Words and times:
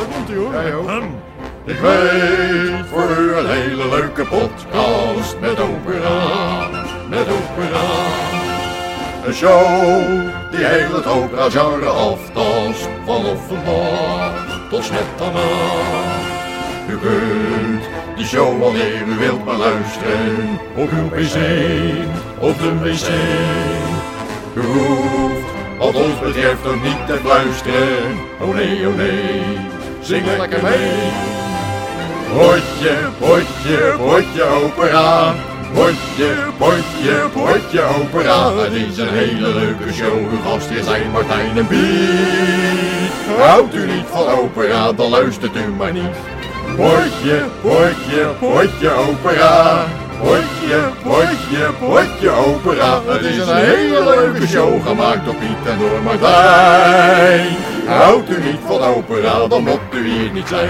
Daar 0.00 0.08
komt 0.08 0.28
hij 0.28 0.36
hoor. 0.36 0.54
Ja. 0.54 1.00
Ik 1.64 1.78
weet 1.80 2.86
voor 2.92 3.16
u 3.18 3.34
een 3.36 3.46
hele 3.46 3.88
leuke 3.88 4.24
podcast 4.24 5.36
met 5.40 5.60
opera, 5.60 6.68
met 7.08 7.26
opera. 7.28 7.86
Een 9.26 9.34
show 9.34 10.06
die 10.50 10.64
heel 10.64 10.94
het 10.94 11.06
opera-genre 11.06 11.88
aftast, 11.88 12.88
van 13.04 13.24
Offenbach 13.24 14.68
tot 14.70 14.84
Smetana. 14.84 15.48
U 16.88 16.98
kunt 16.98 17.82
de 18.16 18.24
show 18.24 18.62
wanneer 18.62 19.02
u 19.06 19.18
wilt 19.18 19.44
beluisteren, 19.44 20.58
op 20.76 20.90
uw 20.90 21.08
pc 21.08 21.36
of 22.38 22.56
de 22.56 22.78
wc. 22.78 23.08
U 24.54 24.60
hoeft, 24.60 25.46
wat 25.78 25.94
ons 25.94 26.20
betreft, 26.20 26.66
ook 26.66 26.82
niet 26.82 27.06
te 27.06 27.18
fluisteren. 27.22 28.18
Oh 28.40 28.54
nee, 28.54 28.88
oh 28.88 28.96
nee, 28.96 29.42
zing 30.00 30.26
lekker 30.26 30.62
mee. 30.62 31.12
Potje, 32.32 32.96
potje, 33.18 33.94
potje 33.98 34.44
opera. 34.44 35.34
Potje, 35.74 36.34
potje, 36.58 37.28
potje 37.32 37.82
opera. 37.82 38.52
Het 38.52 38.72
is 38.72 38.98
een 38.98 39.08
hele 39.08 39.54
leuke 39.54 39.92
show. 39.92 40.18
Uw 40.18 40.40
gastheer 40.44 40.82
zijn 40.82 41.10
Martijn 41.10 41.58
en 41.58 41.66
Piet. 41.66 43.38
Houdt 43.38 43.74
u 43.74 43.86
niet 43.86 44.06
van 44.10 44.26
opera, 44.26 44.92
dan 44.92 45.10
luistert 45.10 45.56
u 45.56 45.68
maar 45.78 45.92
niet. 45.92 46.16
Potje, 46.76 47.44
potje, 47.62 48.26
potje 48.40 48.90
opera. 48.90 49.84
Potje, 50.22 50.80
potje, 51.02 51.70
potje 51.78 52.30
opera. 52.30 53.00
Het 53.06 53.20
is 53.22 53.36
een 53.38 53.56
hele 53.56 54.04
leuke 54.04 54.46
show 54.46 54.86
gemaakt 54.86 55.24
door 55.24 55.34
Piet 55.34 55.66
en 55.66 55.78
door 55.78 56.02
Martijn. 56.02 57.46
Houdt 57.86 58.30
u 58.30 58.42
niet 58.42 58.60
van 58.66 58.80
opera, 58.80 59.46
dan 59.48 59.62
moet 59.62 59.80
u 59.94 60.08
hier 60.08 60.30
niet 60.32 60.48
zijn. 60.48 60.68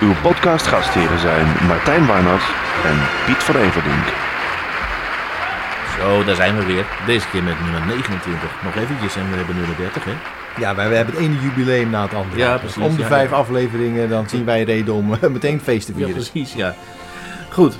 Uw 0.00 0.14
podcastgastheren 0.22 1.18
zijn 1.18 1.46
Martijn 1.68 2.06
Warnat 2.06 2.40
en 2.84 2.96
Piet 3.26 3.42
van 3.42 3.54
Everdink. 3.56 4.06
Zo, 6.00 6.24
daar 6.24 6.34
zijn 6.34 6.56
we 6.58 6.64
weer. 6.64 6.84
Deze 7.06 7.26
keer 7.32 7.42
met 7.42 7.60
nummer 7.62 7.80
29. 7.86 8.50
Nog 8.64 8.74
eventjes 8.76 9.16
en 9.16 9.30
we 9.30 9.36
hebben 9.36 9.56
nummer 9.56 9.76
30, 9.76 10.04
hè? 10.04 10.12
Ja, 10.56 10.74
wij, 10.74 10.88
wij 10.88 10.96
hebben 10.96 11.14
het 11.14 11.24
ene 11.24 11.40
jubileum 11.40 11.90
na 11.90 12.02
het 12.02 12.14
andere. 12.14 12.38
Ja, 12.38 12.56
precies, 12.58 12.82
Om 12.82 12.96
de 12.96 13.02
ja, 13.02 13.08
vijf 13.08 13.30
ja. 13.30 13.36
afleveringen, 13.36 14.08
dan 14.08 14.28
zien 14.28 14.44
wij 14.44 14.62
reden 14.62 14.94
om 14.94 15.12
eh, 15.20 15.28
meteen 15.30 15.60
feest 15.64 15.86
te 15.86 15.92
Ja, 15.92 15.98
vieren. 15.98 16.14
precies, 16.14 16.52
ja. 16.54 16.74
Goed, 17.50 17.74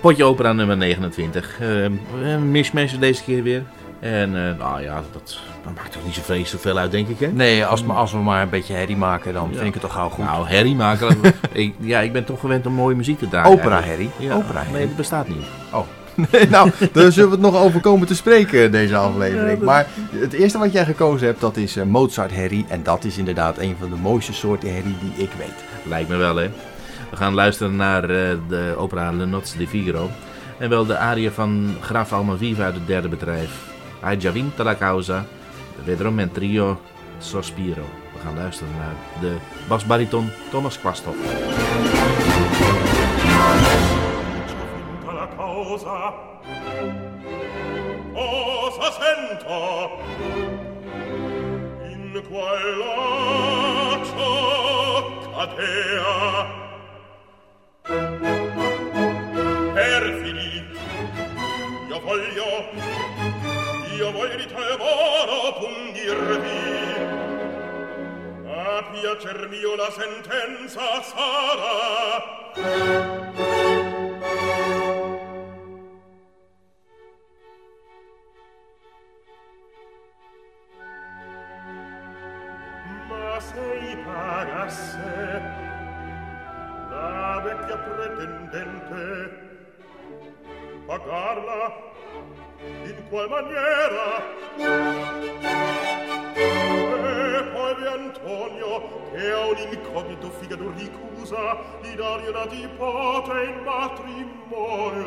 potje 0.00 0.24
opera 0.24 0.52
nummer 0.52 0.76
29. 0.76 1.58
Eh, 1.60 1.82
een 1.82 2.50
mismatch 2.50 2.98
deze 2.98 3.22
keer 3.22 3.42
weer. 3.42 3.62
En 4.00 4.36
eh, 4.36 4.58
nou 4.58 4.82
ja, 4.82 4.94
dat, 5.12 5.38
dat 5.64 5.74
maakt 5.74 5.92
toch 5.92 6.04
niet 6.04 6.14
zo 6.14 6.20
vreselijk 6.24 6.62
veel 6.62 6.78
uit, 6.78 6.90
denk 6.90 7.08
ik, 7.08 7.18
hè? 7.18 7.26
Nee, 7.26 7.64
als, 7.64 7.88
als 7.88 8.12
we 8.12 8.18
maar 8.18 8.42
een 8.42 8.48
beetje 8.48 8.74
herrie 8.74 8.96
maken, 8.96 9.32
dan 9.32 9.48
Ja. 9.50 9.54
vind 9.56 9.66
ik 9.66 9.72
het 9.72 9.82
toch 9.82 9.92
gauw 9.92 10.08
goed. 10.08 10.24
Nou, 10.24 10.46
herrie 10.48 10.74
maken. 10.74 11.16
ik, 11.52 11.74
ja, 11.80 12.00
ik 12.00 12.12
ben 12.12 12.24
toch 12.24 12.40
gewend 12.40 12.66
om 12.66 12.72
mooie 12.72 12.96
muziek 12.96 13.18
te 13.18 13.28
draaien. 13.28 13.52
Opera 13.52 13.82
eigenlijk. 13.82 14.10
herrie. 14.16 14.28
Ja, 14.28 14.36
Opera 14.36 14.62
Nee, 14.72 14.86
dat 14.86 14.96
bestaat 14.96 15.28
niet. 15.28 15.44
Oh. 15.72 15.86
Nee, 16.32 16.48
nou, 16.48 16.70
daar 16.92 17.12
zullen 17.12 17.28
we 17.30 17.34
het 17.36 17.44
nog 17.52 17.56
over 17.62 17.80
komen 17.80 18.06
te 18.06 18.14
spreken, 18.14 18.72
deze 18.72 18.96
aflevering. 18.96 19.62
Maar 19.62 19.86
het 20.10 20.32
eerste 20.32 20.58
wat 20.58 20.72
jij 20.72 20.84
gekozen 20.84 21.26
hebt, 21.26 21.40
dat 21.40 21.56
is 21.56 21.76
eh, 21.76 21.84
Mozart 21.84 22.30
herrie. 22.34 22.64
En 22.68 22.82
dat 22.82 23.04
is 23.04 23.18
inderdaad 23.18 23.58
een 23.58 23.76
van 23.80 23.90
de 23.90 23.96
mooiste 23.96 24.32
soorten 24.32 24.74
herrie 24.74 24.96
die 25.00 25.24
ik 25.24 25.30
weet. 25.38 25.64
Lijkt 25.88 26.08
me 26.08 26.16
wel, 26.16 26.36
hè? 26.36 26.50
We 27.14 27.20
gaan 27.20 27.34
luisteren 27.34 27.76
naar 27.76 28.02
eh, 28.02 28.36
de 28.48 28.74
opera 28.76 29.12
Le 29.12 29.26
Nozze 29.26 29.56
di 29.56 29.66
Figaro. 29.66 30.10
En 30.58 30.68
wel 30.68 30.86
de 30.86 30.96
aria 30.96 31.30
van 31.30 31.76
Graf 31.80 32.12
Almaviva 32.12 32.64
uit 32.64 32.74
het 32.74 32.86
derde 32.86 33.08
bedrijf. 33.08 33.50
Hai 34.00 34.20
già 34.20 34.32
vinta 34.32 34.64
la 34.64 34.76
causa. 34.76 35.24
Met 36.12 36.34
trio 36.34 36.80
Sospiro. 37.18 37.82
We 38.12 38.18
gaan 38.24 38.36
luisteren 38.36 38.72
naar 38.78 38.94
de 39.20 39.36
basbariton 39.68 40.30
Thomas 40.50 40.78
Kwasthoff. 40.78 41.18
cosa 48.14 48.90
sento 48.92 49.90
in 51.84 52.22
quella 52.28 53.04
io 61.94 62.00
voglio 62.00 62.64
io 63.94 64.10
voglio 64.10 64.36
di 64.36 64.46
te 64.46 64.76
volo 64.76 65.52
pundirvi 65.60 66.92
a 68.48 68.82
piacer 68.90 69.48
mio 69.48 69.76
la 69.76 69.90
sentenza 69.92 71.02
sarà. 71.02 72.42
Sei 83.52 83.96
pagasse 84.04 85.42
la 86.88 87.40
vecchia 87.44 87.76
pretendente 87.76 89.53
pagarla 90.86 91.92
in 92.84 93.04
qual 93.08 93.28
maniera? 93.28 94.22
E 96.36 97.42
poi 97.52 97.74
vi 97.76 97.86
Antonio 97.86 99.02
che 99.12 99.30
a 99.30 99.46
un 99.46 99.56
incognito 99.72 100.30
figato 100.30 100.72
ricusa 100.76 101.56
di 101.80 101.94
dargli 101.94 102.28
una 102.28 102.44
nipote 102.44 103.42
in 103.44 103.62
matrimonio. 103.64 105.02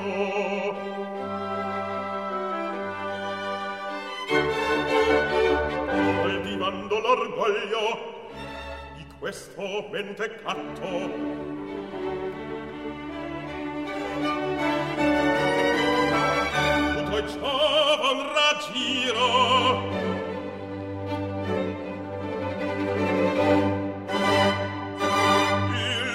Coltivando 6.21 6.99
l'orgoglio 6.99 8.15
di 8.95 9.05
questo 9.19 9.87
mentecatto 9.91 11.66
ojcovom 17.17 18.19
rađiro. 18.35 19.31
Il 25.73 26.13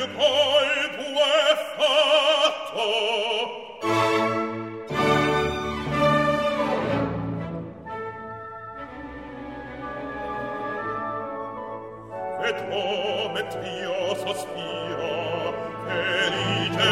mio 13.62 14.14
sospiro 14.14 15.54
felice 15.86 16.91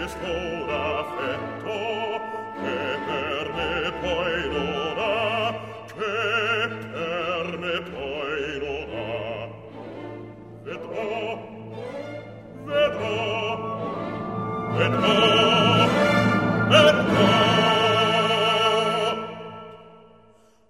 questo 0.00 0.64
d'affetto 0.64 1.76
che 2.56 2.80
per 3.06 3.44
me 3.52 3.92
poi 4.00 4.48
non 4.48 4.96
ha 4.96 5.52
che 5.92 6.68
per 6.90 7.46
me 7.58 7.74
poi 7.92 8.42
non 8.64 8.88
ha. 8.96 9.08
Vedrò 10.62 11.12
vedrò 12.64 13.18
vedrò 14.78 15.16
vedrò. 16.70 17.38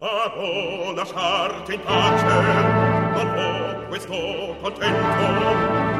Amo 0.00 0.92
lasciarti 0.92 1.74
in 1.74 1.80
pace 1.84 2.36
non 3.14 3.28
ho 3.38 3.86
questo 3.86 4.56
contento. 4.60 5.99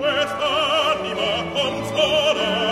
quest'anima 0.00 1.44
consola 1.52 2.69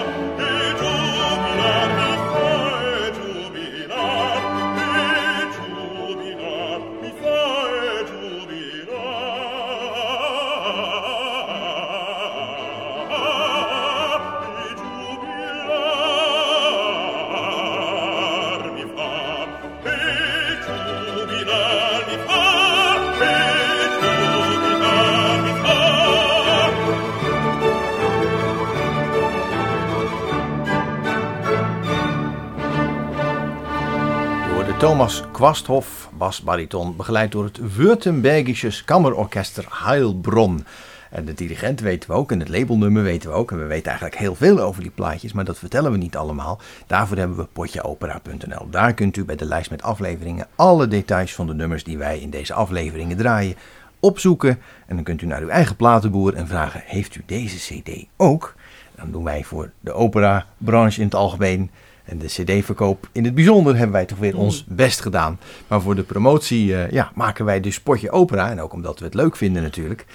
Thomas 34.79 35.23
Kwasthof, 35.33 36.11
basbariton, 36.19 36.97
begeleid 36.97 37.33
door 37.33 37.45
het 37.45 37.77
Württembergisches 37.77 38.85
Kammerorchester 38.85 39.67
Heilbronn. 39.71 40.65
En 41.11 41.25
de 41.25 41.35
dirigent 41.35 41.81
weten 41.81 42.11
we 42.11 42.17
ook 42.17 42.33
en 42.33 42.39
het 42.39 42.49
labelnummer 42.49 43.03
weten 43.03 43.31
we 43.31 43.37
ook. 43.37 43.51
En 43.51 43.59
we 43.59 43.67
weten 43.67 43.87
eigenlijk 43.87 44.21
heel 44.21 44.35
veel 44.35 44.61
over 44.61 44.83
die 44.83 44.91
plaatjes, 44.91 45.33
maar 45.33 45.45
dat 45.45 45.59
vertellen 45.59 45.93
we 45.93 45.99
niet 45.99 46.17
allemaal. 46.17 46.61
Daarvoor 46.87 47.17
hebben 47.17 47.37
we 47.37 47.47
potjeopera.nl. 47.53 48.71
Daar 48.71 48.95
kunt 48.95 49.17
u 49.17 49.25
bij 49.25 49.37
de 49.37 49.45
lijst 49.45 49.71
met 49.71 49.83
afleveringen 49.83 50.47
alle 50.55 50.89
details 50.89 51.35
van 51.35 51.47
de 51.47 51.55
nummers 51.55 51.85
die 51.85 51.99
wij 51.99 52.19
in 52.19 52.31
deze 52.31 52.55
afleveringen 52.55 53.17
draaien 53.17 53.57
opzoeken. 54.01 54.59
En 54.87 54.95
dan 54.95 55.05
kunt 55.05 55.23
u 55.23 55.27
naar 55.27 55.43
uw 55.43 55.49
eigen 55.49 55.77
platenboer 55.77 56.35
en 56.35 56.47
vragen: 56.47 56.83
Heeft 56.85 57.15
u 57.15 57.23
deze 57.27 57.57
CD 57.57 58.07
ook? 58.17 58.55
Dan 58.97 59.11
doen 59.11 59.25
wij 59.25 59.45
voor 59.45 59.71
de 59.81 59.93
operabranche 59.93 61.01
in 61.01 61.07
het 61.07 61.15
algemeen 61.15 61.71
en 62.09 62.19
de 62.19 62.27
CD-verkoop 62.27 63.09
in 63.13 63.25
het 63.25 63.35
bijzonder 63.35 63.75
hebben 63.75 63.93
wij 63.93 64.05
toch 64.05 64.19
weer 64.19 64.37
ons 64.37 64.65
best 64.69 65.01
gedaan. 65.01 65.39
Maar 65.67 65.81
voor 65.81 65.95
de 65.95 66.03
promotie 66.03 66.77
eh, 66.77 66.91
ja, 66.91 67.11
maken 67.15 67.45
wij 67.45 67.61
dus 67.61 67.81
Potje 67.81 68.11
Opera. 68.11 68.51
En 68.51 68.61
ook 68.61 68.73
omdat 68.73 68.99
we 68.99 69.05
het 69.05 69.15
leuk 69.15 69.37
vinden 69.37 69.63
natuurlijk. 69.63 70.07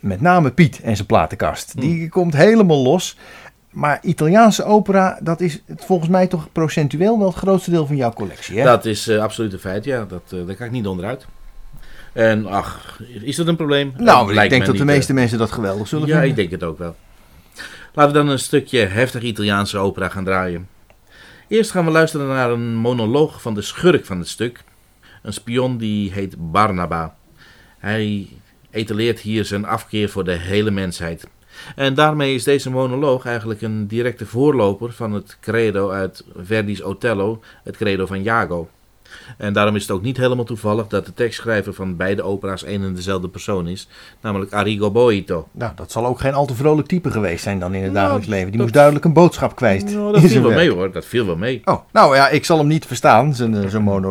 Met 0.00 0.20
name 0.20 0.50
Piet 0.50 0.80
en 0.80 0.94
zijn 0.96 1.06
platenkast. 1.06 1.80
Die 1.80 2.08
komt 2.08 2.36
helemaal 2.36 2.82
los. 2.82 3.16
Maar 3.70 3.98
Italiaanse 4.02 4.64
opera, 4.64 5.18
dat 5.22 5.40
is 5.40 5.62
volgens 5.76 6.10
mij 6.10 6.26
toch 6.26 6.48
procentueel 6.52 7.18
wel 7.18 7.26
het 7.28 7.36
grootste 7.36 7.70
deel 7.70 7.86
van 7.86 7.96
jouw 7.96 8.12
collectie. 8.12 8.58
Hè? 8.58 8.64
Dat 8.64 8.84
is 8.84 9.08
eh, 9.08 9.22
absoluut 9.22 9.52
een 9.52 9.58
feit, 9.58 9.84
ja. 9.84 10.04
Dat, 10.04 10.22
eh, 10.32 10.46
daar 10.46 10.54
kan 10.56 10.66
ik 10.66 10.72
niet 10.72 10.86
onderuit. 10.86 11.26
En 12.12 12.46
ach, 12.46 13.00
is 13.22 13.36
dat 13.36 13.46
een 13.46 13.56
probleem? 13.56 13.92
nou, 13.96 14.42
ik 14.42 14.50
denk 14.50 14.66
dat 14.66 14.76
de 14.76 14.84
meeste 14.84 15.12
mensen 15.12 15.38
dat 15.38 15.50
geweldig 15.50 15.88
zullen 15.88 16.06
Ja, 16.06 16.12
vinden. 16.12 16.30
ik 16.30 16.36
denk 16.36 16.50
het 16.50 16.62
ook 16.62 16.78
wel. 16.78 16.96
Laten 17.94 18.12
we 18.12 18.18
dan 18.18 18.28
een 18.28 18.38
stukje 18.38 18.78
heftig 18.78 19.22
Italiaanse 19.22 19.78
opera 19.78 20.08
gaan 20.08 20.24
draaien. 20.24 20.68
Eerst 21.50 21.70
gaan 21.70 21.84
we 21.84 21.90
luisteren 21.90 22.26
naar 22.26 22.50
een 22.50 22.74
monoloog 22.74 23.42
van 23.42 23.54
de 23.54 23.62
schurk 23.62 24.04
van 24.04 24.18
het 24.18 24.28
stuk. 24.28 24.64
Een 25.22 25.32
spion 25.32 25.78
die 25.78 26.12
heet 26.12 26.52
Barnaba. 26.52 27.16
Hij 27.78 28.28
etaleert 28.70 29.20
hier 29.20 29.44
zijn 29.44 29.64
afkeer 29.64 30.08
voor 30.08 30.24
de 30.24 30.32
hele 30.32 30.70
mensheid. 30.70 31.28
En 31.76 31.94
daarmee 31.94 32.34
is 32.34 32.44
deze 32.44 32.70
monoloog 32.70 33.24
eigenlijk 33.24 33.62
een 33.62 33.86
directe 33.86 34.26
voorloper 34.26 34.92
van 34.92 35.12
het 35.12 35.36
credo 35.40 35.90
uit 35.90 36.24
Verdi's 36.36 36.80
Othello, 36.80 37.42
het 37.64 37.76
credo 37.76 38.06
van 38.06 38.22
Iago. 38.22 38.68
En 39.38 39.52
daarom 39.52 39.76
is 39.76 39.82
het 39.82 39.90
ook 39.90 40.02
niet 40.02 40.16
helemaal 40.16 40.44
toevallig 40.44 40.86
dat 40.86 41.06
de 41.06 41.14
tekstschrijver 41.14 41.74
van 41.74 41.96
beide 41.96 42.22
opera's 42.22 42.64
één 42.64 42.82
en 42.82 42.94
dezelfde 42.94 43.28
persoon 43.28 43.68
is, 43.68 43.88
namelijk 44.20 44.52
Arrigo 44.52 44.90
Boito. 44.90 45.48
Nou, 45.52 45.72
dat 45.74 45.92
zal 45.92 46.06
ook 46.06 46.20
geen 46.20 46.34
al 46.34 46.46
te 46.46 46.54
vrolijk 46.54 46.88
type 46.88 47.10
geweest 47.10 47.42
zijn 47.42 47.58
dan 47.58 47.74
in 47.74 47.82
het 47.82 47.92
Nou, 47.92 48.02
dagelijks 48.04 48.28
leven. 48.28 48.44
Die 48.44 48.52
dat- 48.52 48.60
moest 48.60 48.74
duidelijk 48.74 49.04
een 49.04 49.12
boodschap 49.12 49.56
kwijt. 49.56 49.84
Nou, 49.94 50.12
dat 50.12 50.22
viel 50.22 50.40
wel 50.42 50.50
werk. 50.50 50.54
mee 50.68 50.70
hoor, 50.76 50.92
dat 50.92 51.04
viel 51.04 51.26
wel 51.26 51.36
mee. 51.36 51.60
Oh, 51.64 51.78
nou 51.92 52.14
ja, 52.16 52.28
ik 52.28 52.44
zal 52.44 52.58
hem 52.58 52.66
niet 52.66 52.86
verstaan, 52.86 53.34
zijn, 53.34 53.54
eh, 53.54 53.68
zijn 53.68 53.82
monoloog. 53.82 54.08